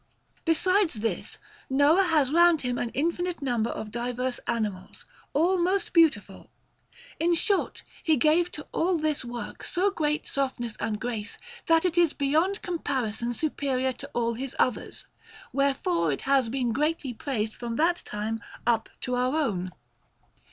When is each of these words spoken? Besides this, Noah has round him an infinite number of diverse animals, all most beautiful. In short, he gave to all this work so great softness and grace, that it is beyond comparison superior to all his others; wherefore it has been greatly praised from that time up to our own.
Besides 0.45 0.95
this, 1.01 1.37
Noah 1.69 2.05
has 2.05 2.31
round 2.33 2.63
him 2.63 2.79
an 2.79 2.89
infinite 2.95 3.39
number 3.39 3.69
of 3.69 3.91
diverse 3.91 4.39
animals, 4.47 5.05
all 5.31 5.59
most 5.59 5.93
beautiful. 5.93 6.49
In 7.19 7.35
short, 7.35 7.83
he 8.01 8.15
gave 8.17 8.51
to 8.53 8.65
all 8.71 8.97
this 8.97 9.23
work 9.23 9.63
so 9.63 9.91
great 9.91 10.27
softness 10.27 10.75
and 10.79 10.99
grace, 10.99 11.37
that 11.67 11.85
it 11.85 11.99
is 11.99 12.13
beyond 12.13 12.63
comparison 12.63 13.31
superior 13.35 13.93
to 13.93 14.09
all 14.15 14.33
his 14.33 14.55
others; 14.57 15.05
wherefore 15.53 16.11
it 16.11 16.21
has 16.21 16.49
been 16.49 16.71
greatly 16.73 17.13
praised 17.13 17.53
from 17.53 17.75
that 17.75 17.97
time 18.03 18.41
up 18.65 18.89
to 19.01 19.13
our 19.13 19.37
own. 19.39 19.69